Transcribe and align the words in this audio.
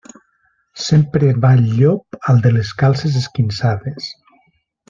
Sempre 0.85 1.29
va 1.43 1.51
el 1.57 1.61
llop 1.75 2.19
al 2.33 2.43
de 2.49 2.55
les 2.57 2.75
calces 2.83 3.23
esquinçades. 3.23 4.13